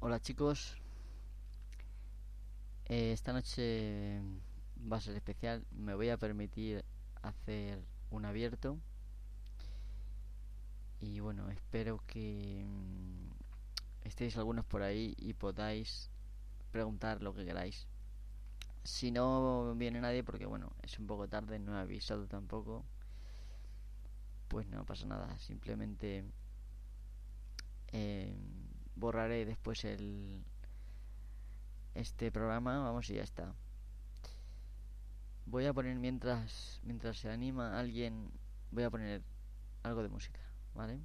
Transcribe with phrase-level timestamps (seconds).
[0.00, 0.76] Hola chicos,
[2.86, 4.20] Eh, esta noche
[4.90, 6.84] va a ser especial, me voy a permitir
[7.22, 7.80] hacer
[8.10, 8.78] un abierto.
[11.00, 16.10] Y bueno, espero que mm, estéis algunos por ahí y podáis
[16.72, 17.86] preguntar lo que queráis.
[18.84, 22.84] Si no viene nadie, porque bueno, es un poco tarde, no he avisado tampoco,
[24.48, 26.24] pues no pasa nada, simplemente
[27.92, 28.34] eh,
[28.98, 30.44] borraré después el
[31.94, 33.54] este programa, vamos y ya está.
[35.46, 38.30] Voy a poner mientras mientras se anima alguien,
[38.70, 39.22] voy a poner
[39.82, 40.40] algo de música,
[40.74, 41.00] ¿vale?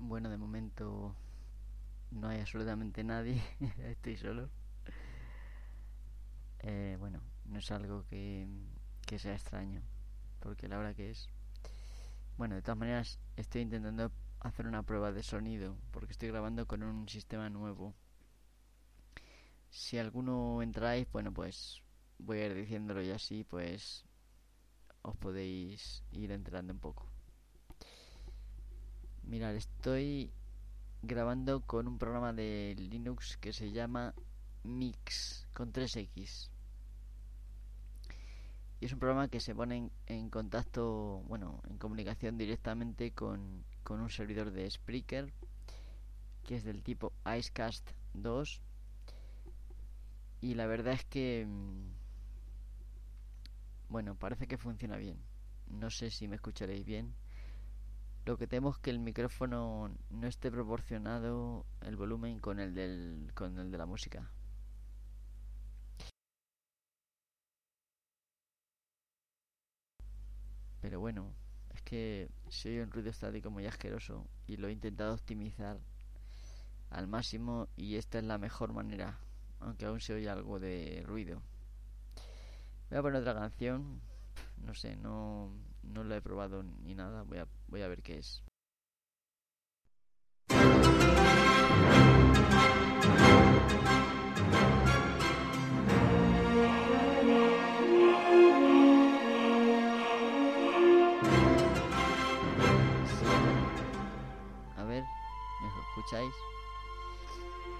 [0.00, 1.14] Bueno, de momento
[2.12, 3.42] no hay absolutamente nadie,
[3.78, 4.50] estoy solo.
[6.60, 8.46] Eh, bueno, no es algo que,
[9.06, 9.82] que sea extraño,
[10.40, 11.28] porque la hora que es...
[12.36, 16.82] Bueno, de todas maneras estoy intentando hacer una prueba de sonido, porque estoy grabando con
[16.82, 17.94] un sistema nuevo.
[19.70, 21.82] Si alguno entráis, bueno, pues
[22.18, 24.04] voy a ir diciéndolo y así, pues
[25.02, 27.09] os podéis ir enterando un poco.
[29.22, 30.32] Mirad, estoy
[31.02, 34.14] grabando con un programa de Linux que se llama
[34.64, 36.50] Mix con 3X.
[38.80, 43.62] Y es un programa que se pone en, en contacto, bueno, en comunicación directamente con,
[43.82, 45.32] con, un servidor de Spreaker
[46.46, 48.62] que es del tipo Icecast 2.
[50.40, 51.92] Y la verdad es que, mm,
[53.90, 55.18] bueno, parece que funciona bien.
[55.68, 57.14] No sé si me escucharéis bien
[58.26, 63.32] lo que temo es que el micrófono no esté proporcionado el volumen con el del
[63.34, 64.30] con el de la música.
[70.80, 71.32] Pero bueno,
[71.74, 75.78] es que soy un ruido estático muy asqueroso y lo he intentado optimizar
[76.90, 79.18] al máximo y esta es la mejor manera,
[79.60, 81.42] aunque aún se oye algo de ruido.
[82.90, 84.00] Voy a poner otra canción,
[84.58, 85.52] no sé, no
[85.82, 87.22] no lo he probado ni nada.
[87.22, 88.42] Voy a, Voy a ver qué es.
[104.76, 105.04] A ver,
[105.62, 106.34] ¿me escucháis?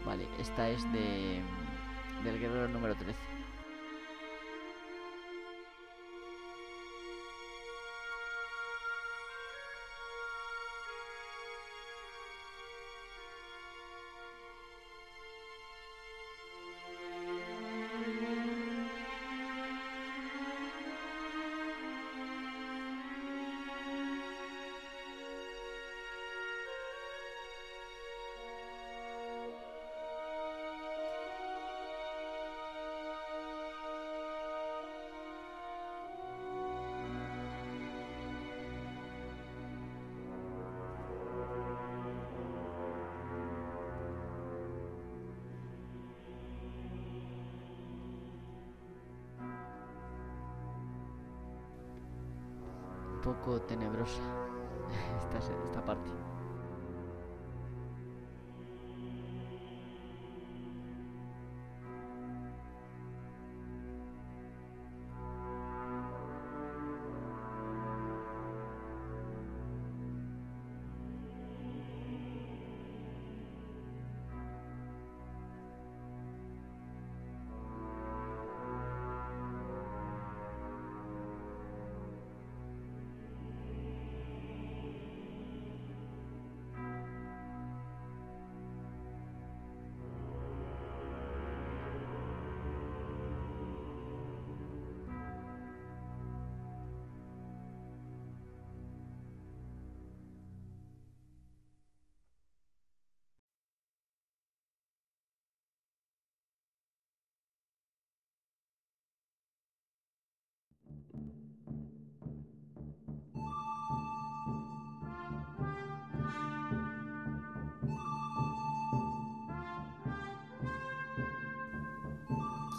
[0.06, 1.42] Vale, esta es de
[2.22, 3.39] del guerrero número 13.
[53.20, 54.22] Poco tenebrosa
[55.19, 56.11] esta, esta parte.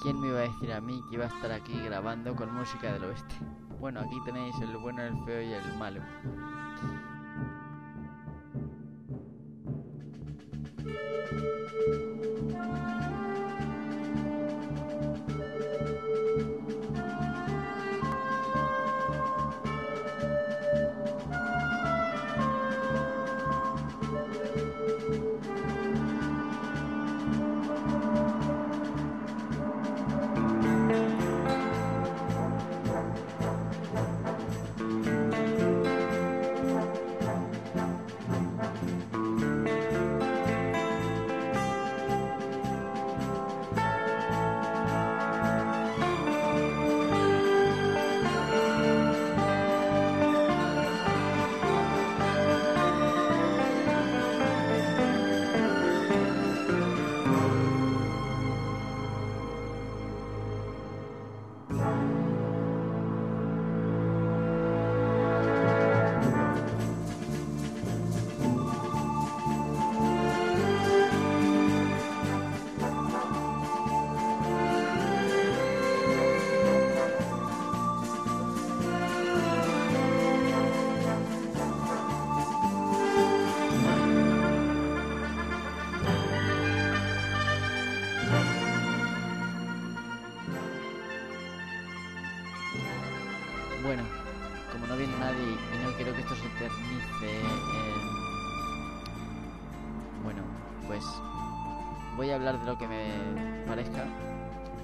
[0.01, 2.91] ¿Quién me iba a decir a mí que iba a estar aquí grabando con música
[2.91, 3.35] del oeste?
[3.79, 6.01] Bueno, aquí tenéis el bueno, el feo y el malo.
[102.41, 103.05] Hablar de lo que me
[103.67, 104.03] parezca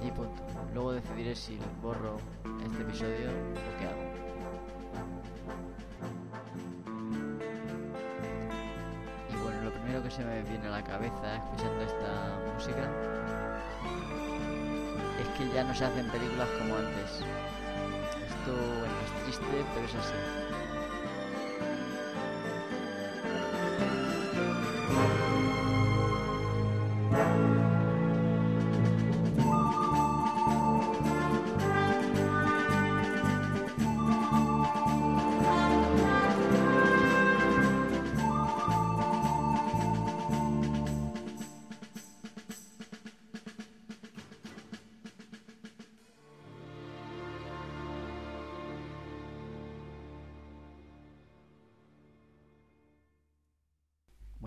[0.06, 0.42] y punto.
[0.72, 2.18] Luego decidiré si borro
[2.64, 4.04] este episodio o qué hago.
[9.28, 12.88] Y bueno, lo primero que se me viene a la cabeza escuchando esta música
[15.20, 17.24] es que ya no se hacen películas como antes.
[18.24, 18.54] Esto
[19.02, 20.57] es triste, pero es así.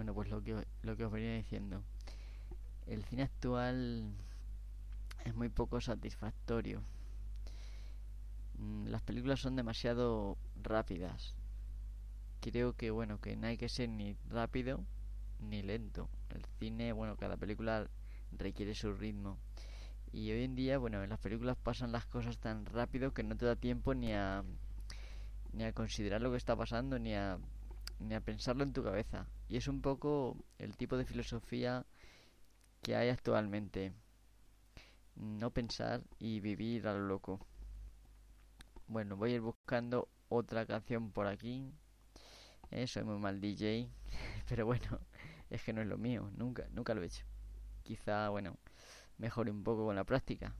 [0.01, 1.83] Bueno, pues lo que, lo que os venía diciendo.
[2.87, 4.15] El cine actual
[5.23, 6.81] es muy poco satisfactorio.
[8.57, 11.35] Mm, Las películas son demasiado rápidas.
[12.39, 14.83] Creo que, bueno, que no hay que ser ni rápido
[15.39, 16.09] ni lento.
[16.31, 17.87] El cine, bueno, cada película
[18.31, 19.37] requiere su ritmo.
[20.11, 23.37] Y hoy en día, bueno, en las películas pasan las cosas tan rápido que no
[23.37, 24.43] te da tiempo ni a
[25.53, 27.37] ni a considerar lo que está pasando ni a
[28.01, 29.27] ni a pensarlo en tu cabeza.
[29.51, 31.85] Y es un poco el tipo de filosofía
[32.81, 33.93] que hay actualmente.
[35.15, 37.45] No pensar y vivir a lo loco.
[38.87, 41.69] Bueno, voy a ir buscando otra canción por aquí.
[42.69, 43.89] Eh, soy muy mal DJ,
[44.47, 45.01] pero bueno,
[45.49, 47.25] es que no es lo mío, nunca, nunca lo he hecho.
[47.83, 48.55] Quizá, bueno,
[49.17, 50.55] mejore un poco con la práctica.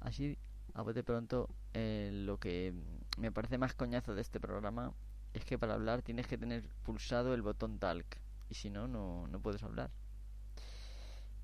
[0.00, 0.36] Así,
[0.74, 2.74] a de pronto, eh, lo que
[3.16, 4.92] me parece más coñazo de este programa
[5.34, 9.26] es que para hablar tienes que tener pulsado el botón talk y si no, no,
[9.28, 9.90] no puedes hablar.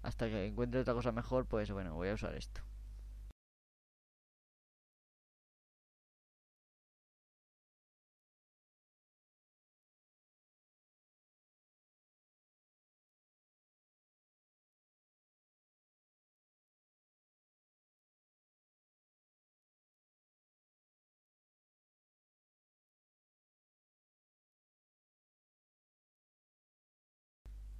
[0.02, 2.60] Hasta que encuentre otra cosa mejor, pues bueno, voy a usar esto.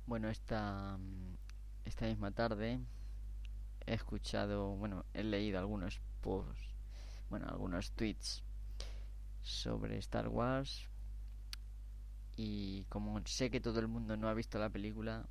[0.08, 0.98] Bueno, esta,
[1.84, 2.80] esta misma tarde
[3.84, 6.74] he escuchado, bueno, he leído algunos posts,
[7.28, 8.42] bueno, algunos tweets
[9.42, 10.88] sobre Star Wars
[12.36, 15.28] y como sé que todo el mundo no ha visto la película,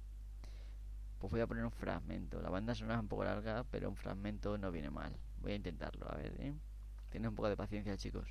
[1.17, 2.39] pues voy a poner un fragmento.
[2.39, 5.17] La banda sonora es un poco larga, pero un fragmento no viene mal.
[5.41, 6.53] Voy a intentarlo, a ver, ¿eh?
[7.09, 8.29] Tened un poco de paciencia, chicos.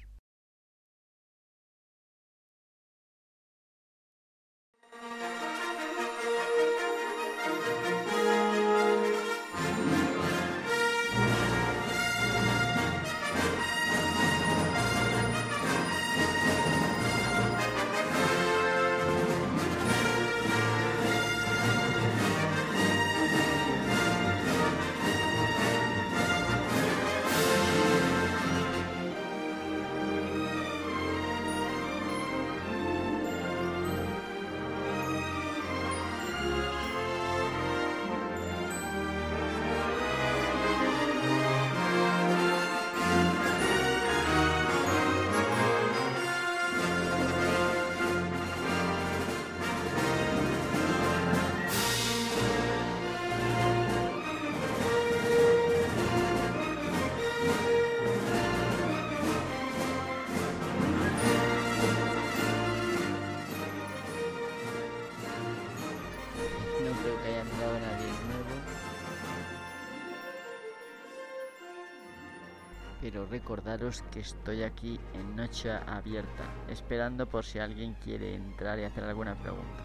[73.25, 79.05] Recordaros que estoy aquí en noche abierta, esperando por si alguien quiere entrar y hacer
[79.05, 79.85] alguna pregunta.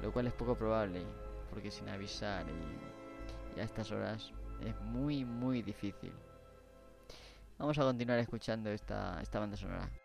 [0.00, 1.04] Lo cual es poco probable,
[1.50, 4.32] porque sin avisar y, a estas horas
[4.64, 6.12] es muy muy difícil.
[7.58, 9.99] Vamos a continuar escuchando esta, esta banda sonora.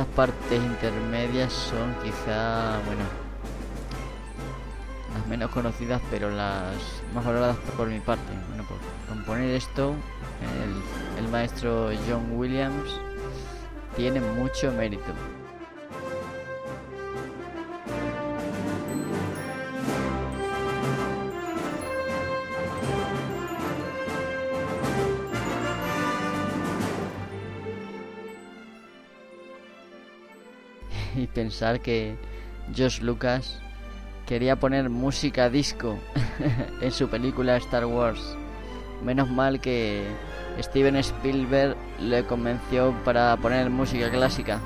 [0.00, 3.04] Estas partes intermedias son quizá, bueno,
[5.12, 6.74] las menos conocidas, pero las
[7.14, 8.32] más valoradas por mi parte.
[8.48, 8.78] Bueno, por
[9.08, 9.94] componer esto,
[11.18, 12.98] el, el maestro John Williams
[13.94, 15.12] tiene mucho mérito.
[31.50, 32.14] Pensar que
[32.76, 33.58] Josh Lucas
[34.24, 35.98] quería poner música disco
[36.80, 38.36] en su película Star Wars.
[39.02, 40.04] Menos mal que
[40.60, 44.60] Steven Spielberg le convenció para poner música clásica.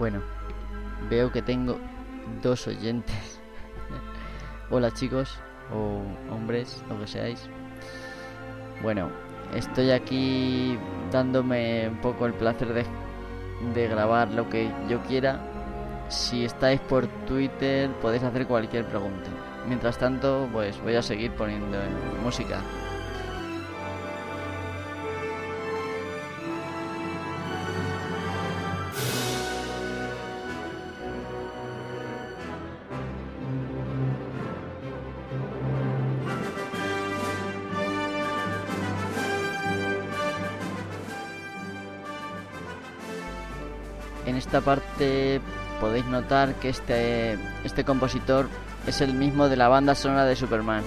[0.00, 0.22] Bueno,
[1.10, 1.76] veo que tengo
[2.42, 3.38] dos oyentes.
[4.70, 5.38] Hola chicos,
[5.70, 6.00] o
[6.34, 7.50] hombres, lo que seáis.
[8.82, 9.10] Bueno,
[9.54, 10.78] estoy aquí
[11.12, 15.38] dándome un poco el placer de, grabar lo que yo quiera.
[16.08, 19.28] Si estáis por Twitter podéis hacer cualquier pregunta.
[19.68, 21.76] Mientras tanto, pues voy a seguir poniendo
[22.24, 22.62] música.
[44.50, 45.40] Esta parte
[45.80, 48.48] podéis notar que este, este compositor
[48.84, 50.82] es el mismo de la banda sonora de Superman.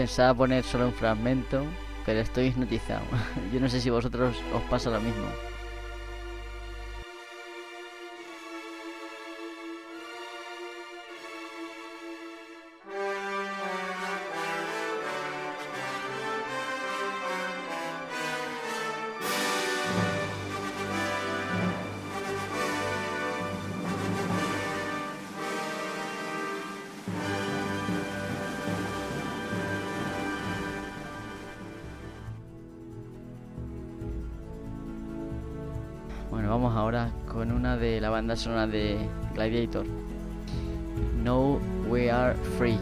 [0.00, 1.62] Pensaba poner solo un fragmento,
[2.06, 3.04] pero estoy hipnotizado.
[3.52, 5.26] Yo no sé si vosotros os pasa lo mismo.
[38.20, 38.98] Banda sonora de
[39.34, 39.86] Gladiator.
[41.24, 42.76] No, we are free.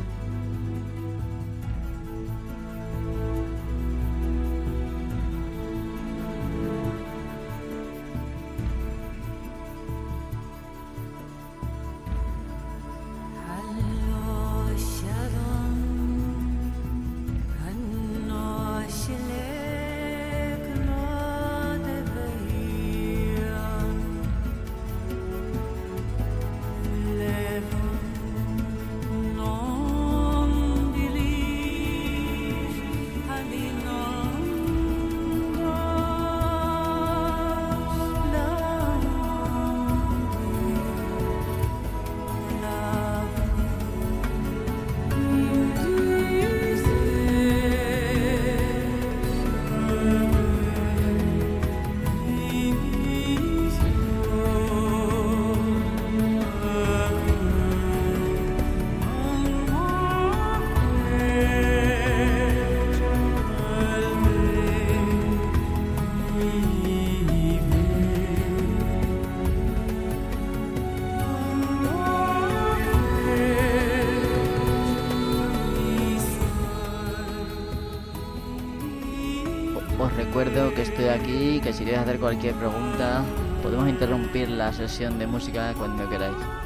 [80.44, 83.24] Recuerdo que estoy aquí, que si queréis hacer cualquier pregunta,
[83.60, 86.57] podemos interrumpir la sesión de música cuando queráis.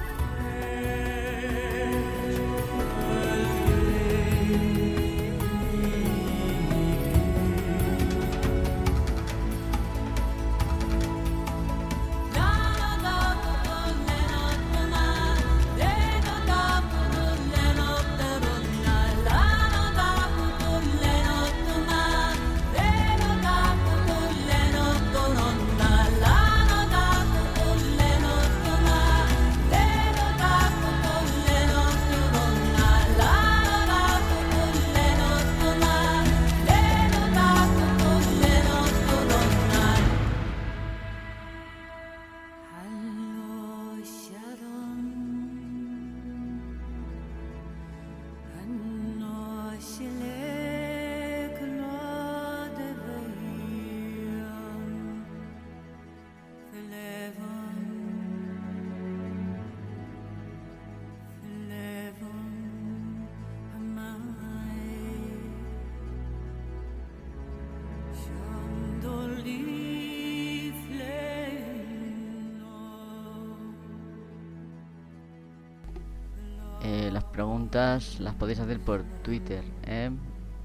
[77.73, 80.11] Las podéis hacer por Twitter, ¿eh?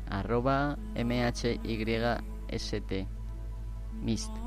[0.10, 1.60] arroba mhyst,
[4.02, 4.47] mist.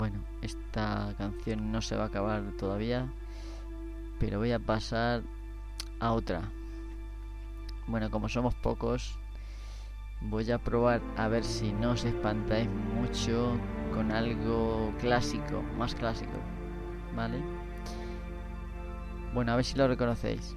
[0.00, 3.12] Bueno, esta canción no se va a acabar todavía,
[4.18, 5.20] pero voy a pasar
[5.98, 6.40] a otra.
[7.86, 9.18] Bueno, como somos pocos,
[10.22, 13.58] voy a probar a ver si no os espantáis mucho
[13.92, 16.38] con algo clásico, más clásico,
[17.14, 17.36] ¿vale?
[19.34, 20.56] Bueno, a ver si lo reconocéis.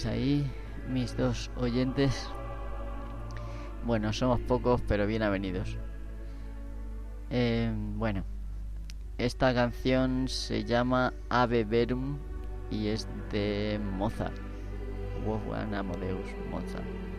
[0.00, 0.50] ¿Seguís ahí,
[0.88, 2.30] mis dos oyentes?
[3.84, 5.76] Bueno, somos pocos, pero bien avenidos.
[7.28, 8.24] Eh, bueno,
[9.18, 12.16] esta canción se llama Ave Verum
[12.70, 14.38] y es de Mozart.
[15.26, 17.09] Wolfgang Amadeus Mozart.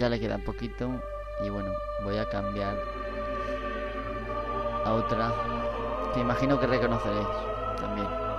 [0.00, 0.90] Ya le queda poquito
[1.44, 2.74] y bueno, voy a cambiar
[4.86, 5.30] a otra
[6.14, 7.28] que imagino que reconoceréis
[7.78, 8.29] también.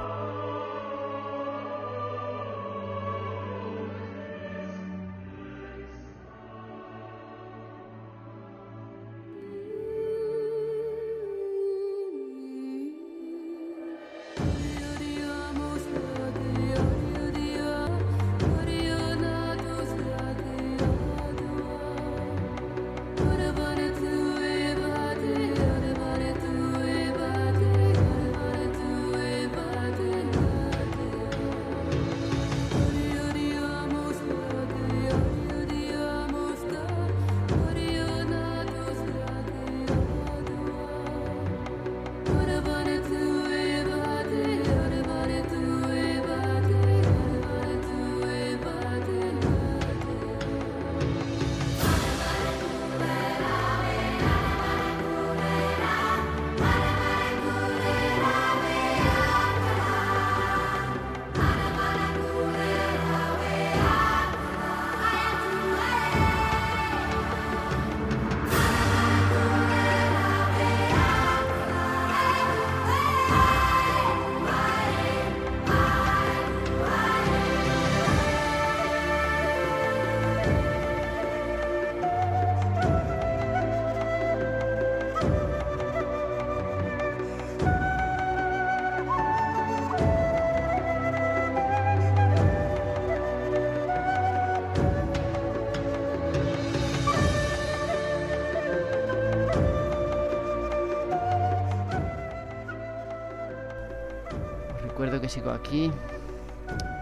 [105.31, 105.89] Sigo aquí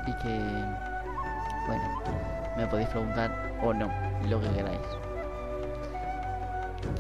[0.06, 0.40] y que,
[1.66, 2.04] bueno,
[2.56, 3.92] me podéis preguntar o no,
[4.30, 4.80] lo que queráis.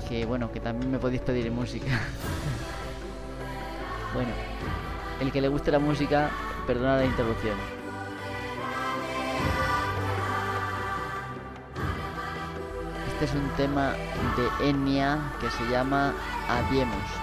[0.07, 1.85] Que bueno, que también me podéis pedir música.
[4.15, 4.31] bueno,
[5.21, 6.31] el que le guste la música,
[6.65, 7.59] perdona la interrupción.
[13.07, 13.93] Este es un tema
[14.35, 16.11] de Enya que se llama
[16.47, 17.18] Adiemos.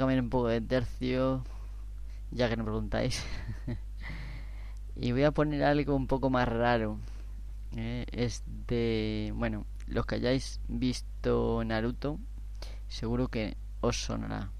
[0.00, 1.44] Cambiar un poco de tercio,
[2.30, 3.24] ya que no preguntáis.
[4.96, 6.98] y voy a poner algo un poco más raro.
[7.76, 12.18] Eh, es de, bueno, los que hayáis visto Naruto,
[12.88, 14.50] seguro que os sonará.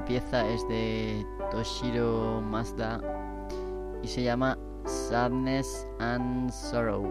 [0.00, 3.02] Esta pieza es de Toshiro Mazda
[4.02, 7.04] y se llama Sadness and Sorrow.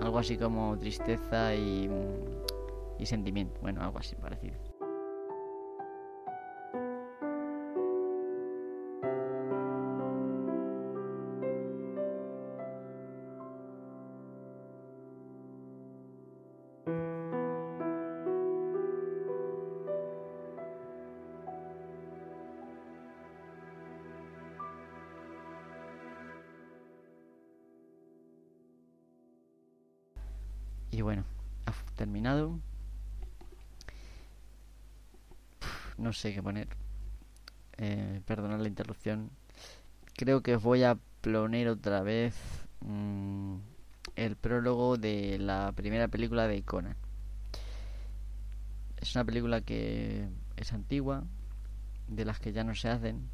[0.00, 1.90] Algo así como tristeza y,
[3.00, 3.58] y sentimiento.
[3.62, 4.65] Bueno, algo así parecido.
[36.16, 36.68] Sé qué poner.
[37.78, 39.30] Eh, perdonad la interrupción.
[40.16, 42.34] Creo que os voy a poner otra vez.
[42.80, 43.56] Mm,
[44.16, 46.96] el prólogo de la primera película de Conan.
[48.96, 51.24] Es una película que es antigua,
[52.08, 53.28] de las que ya no se hacen,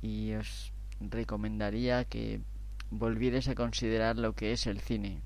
[0.00, 2.40] y os recomendaría que
[2.90, 5.20] volvierais a considerar lo que es el cine.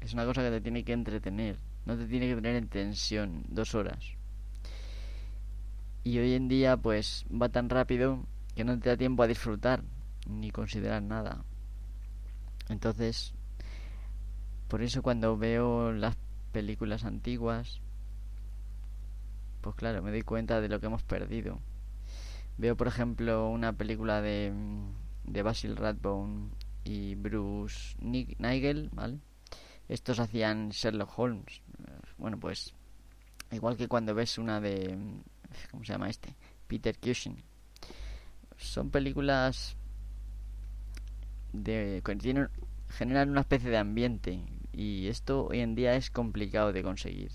[0.00, 3.44] Es una cosa que te tiene que entretener, no te tiene que tener en tensión
[3.48, 4.19] dos horas.
[6.02, 9.82] Y hoy en día pues va tan rápido que no te da tiempo a disfrutar
[10.26, 11.44] ni considerar nada.
[12.68, 13.34] Entonces,
[14.68, 16.16] por eso cuando veo las
[16.52, 17.80] películas antiguas,
[19.60, 21.58] pues claro, me doy cuenta de lo que hemos perdido.
[22.56, 24.52] Veo, por ejemplo, una película de,
[25.24, 26.50] de Basil Rathbone
[26.84, 29.18] y Bruce Nigel, ¿vale?
[29.88, 31.62] Estos hacían Sherlock Holmes.
[32.18, 32.74] Bueno, pues
[33.50, 34.96] igual que cuando ves una de
[35.70, 36.34] ¿cómo se llama este?
[36.66, 37.42] Peter Cushing.
[38.56, 39.76] Son películas
[41.52, 42.48] de que tienen,
[42.88, 47.32] generan una especie de ambiente y esto hoy en día es complicado de conseguir.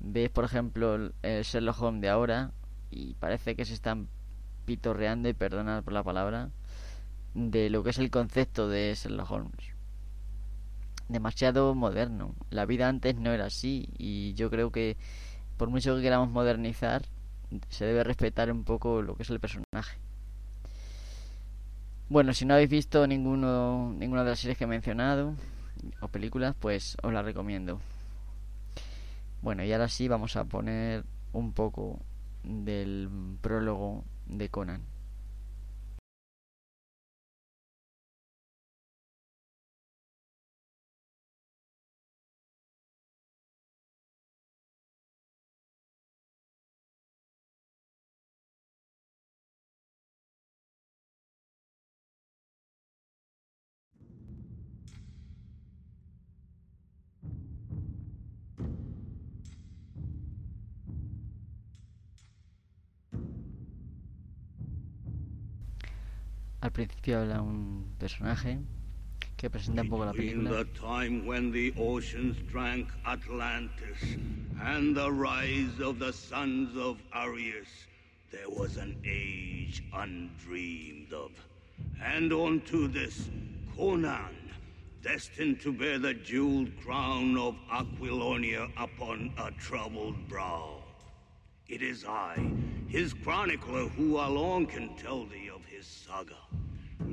[0.00, 2.52] Ves, por ejemplo, el Sherlock Holmes de ahora
[2.90, 4.08] y parece que se están
[4.64, 6.50] pitorreando, y perdonad por la palabra,
[7.34, 9.72] de lo que es el concepto de Sherlock Holmes.
[11.08, 12.34] Demasiado moderno.
[12.50, 14.96] La vida antes no era así y yo creo que
[15.56, 17.02] por mucho que queramos modernizar,
[17.68, 19.98] se debe respetar un poco lo que es el personaje.
[22.08, 25.34] Bueno, si no habéis visto ninguno, ninguna de las series que he mencionado
[26.00, 27.80] o películas, pues os la recomiendo.
[29.40, 31.98] Bueno, y ahora sí vamos a poner un poco
[32.44, 33.08] del
[33.40, 34.91] prólogo de Conan.
[66.72, 68.58] Al principio habla un personaje
[69.36, 70.50] que presenta un poco la película.
[70.50, 74.16] the time when the oceans drank Atlantis
[74.58, 77.68] and the rise of the sons of Arius,
[78.30, 81.32] there was an age undreamed of.
[82.02, 83.28] And unto this
[83.76, 84.34] Conan,
[85.02, 90.78] destined to bear the jeweled crown of Aquilonia upon a troubled brow.
[91.68, 92.50] It is I,
[92.88, 96.36] his chronicler, who alone can tell thee of his saga.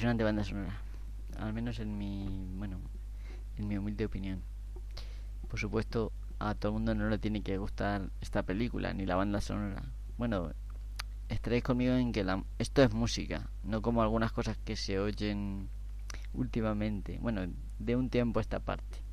[0.00, 0.80] Impresionante banda sonora.
[1.36, 2.26] Al menos en mi,
[2.56, 2.80] bueno,
[3.58, 4.42] en mi humilde opinión.
[5.46, 9.16] Por supuesto, a todo el mundo no le tiene que gustar esta película ni la
[9.16, 9.82] banda sonora.
[10.16, 10.52] Bueno,
[11.28, 15.68] estaréis conmigo en que la, esto es música, no como algunas cosas que se oyen
[16.32, 17.18] últimamente.
[17.20, 17.42] Bueno,
[17.78, 19.04] de un tiempo a esta parte.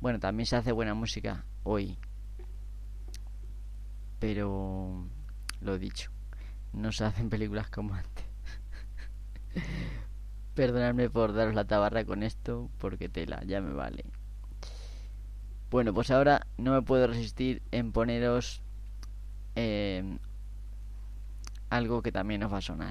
[0.00, 1.98] Bueno, también se hace buena música hoy.
[4.20, 5.04] Pero
[5.60, 6.12] lo dicho,
[6.72, 8.29] no se hacen películas como antes.
[10.54, 14.04] Perdonadme por daros la tabarra con esto, porque tela, ya me vale.
[15.70, 18.60] Bueno, pues ahora no me puedo resistir en poneros
[19.56, 20.18] eh,
[21.70, 22.90] algo que también os va a sonar.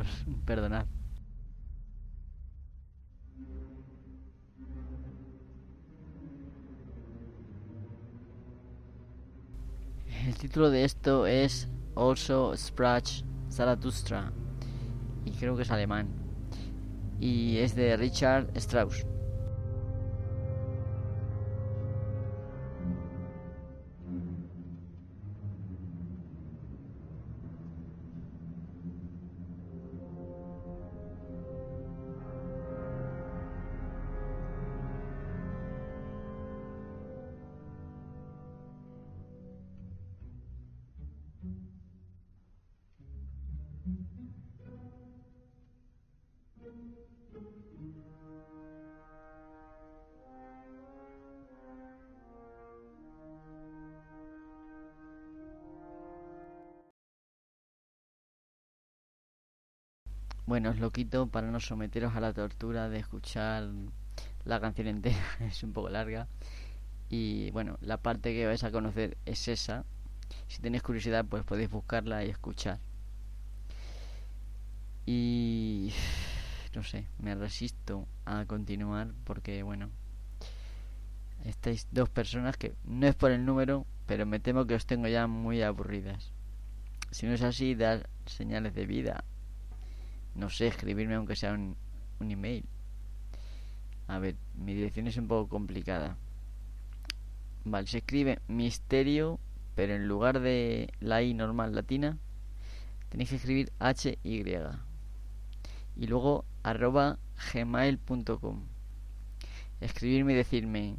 [0.00, 0.86] Atronador, perdonad.
[10.26, 14.32] El título de esto es Also Sprach Zarathustra
[15.24, 16.08] y creo que es alemán
[17.18, 19.06] y es de Richard Strauss.
[60.50, 63.68] Bueno, os lo quito para no someteros a la tortura de escuchar
[64.44, 66.26] la canción entera, es un poco larga.
[67.08, 69.84] Y bueno, la parte que vais a conocer es esa.
[70.48, 72.80] Si tenéis curiosidad, pues podéis buscarla y escuchar.
[75.06, 75.92] Y
[76.74, 79.88] no sé, me resisto a continuar porque bueno,
[81.44, 85.06] estáis dos personas que no es por el número, pero me temo que os tengo
[85.06, 86.32] ya muy aburridas.
[87.12, 89.22] Si no es así, dar señales de vida
[90.34, 91.76] no sé, escribirme aunque sea un,
[92.20, 92.64] un email.
[94.06, 96.16] A ver, mi dirección es un poco complicada.
[97.64, 99.38] Vale, se escribe misterio,
[99.74, 102.18] pero en lugar de la I normal latina,
[103.08, 104.44] tenéis que escribir H Y.
[105.96, 107.18] Y luego arroba
[107.52, 108.64] gmail.com.
[109.80, 110.96] Escribirme y decirme,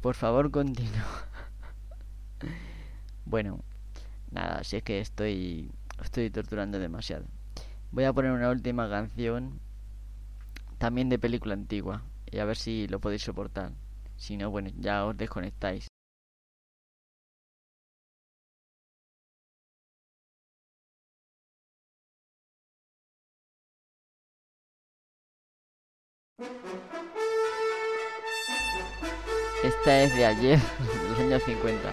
[0.00, 1.28] por favor continúa.
[3.24, 3.62] bueno,
[4.30, 5.70] nada, si es que estoy,
[6.02, 7.26] estoy torturando demasiado.
[7.90, 9.60] Voy a poner una última canción,
[10.78, 13.72] también de película antigua, y a ver si lo podéis soportar.
[14.16, 15.88] Si no, bueno, ya os desconectáis.
[29.64, 31.92] Esta es de ayer, de los años 50.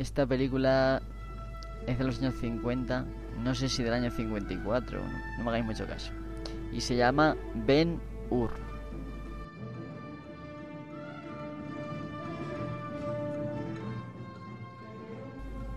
[0.00, 1.02] Esta película
[1.86, 3.04] es de los años 50,
[3.44, 6.10] no sé si del año 54, no, no me hagáis mucho caso.
[6.72, 7.36] Y se llama
[7.66, 8.50] Ben Hur.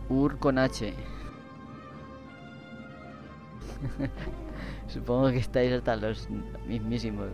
[0.07, 0.93] Ur con H.
[4.87, 6.29] Supongo que estáis hasta los
[6.65, 7.27] mismísimos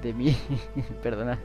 [0.00, 0.36] de mí.
[1.02, 1.38] Perdonad.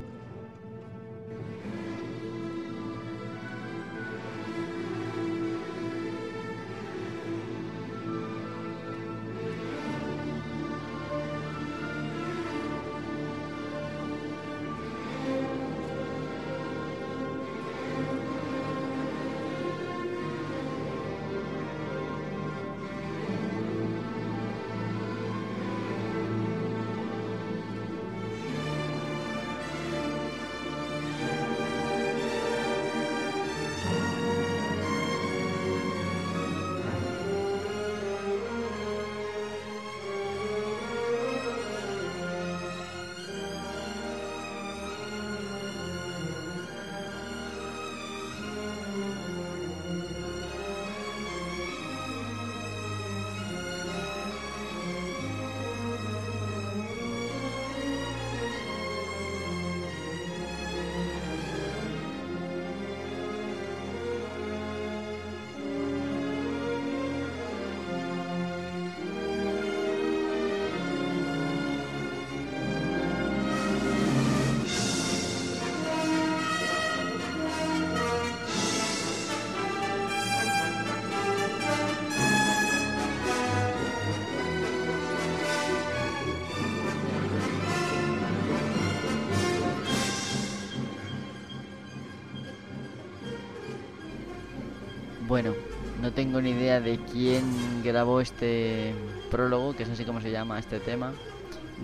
[96.17, 98.95] Tengo ni idea de quién grabó este
[99.29, 101.13] prólogo, que es así como se llama este tema,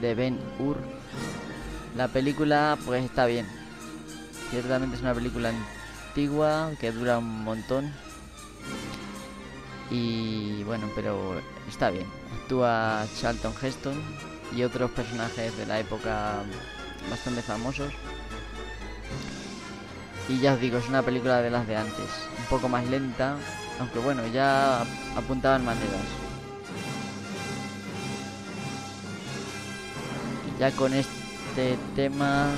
[0.02, 0.78] de Ben Hur.
[1.96, 3.46] La película, pues está bien.
[4.50, 5.52] Ciertamente es una película
[6.08, 7.94] antigua que dura un montón.
[9.92, 12.08] Y bueno, pero está bien.
[12.42, 14.02] Actúa Charlton Heston
[14.58, 16.38] y otros personajes de la época
[17.08, 17.94] bastante famosos.
[20.28, 22.10] Y ya os digo, es una película de las de antes,
[22.40, 23.38] un poco más lenta,
[23.80, 24.82] aunque bueno, ya
[25.16, 26.02] apuntaban maneras.
[30.48, 32.48] Y ya con este tema